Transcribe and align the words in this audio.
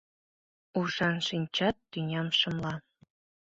Ушан 0.79 1.15
шинчат 1.27 1.75
тӱням 1.91 2.27
шымла. 2.39 2.75